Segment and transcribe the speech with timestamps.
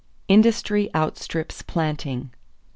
[0.27, 2.31] =Industry Outstrips Planting.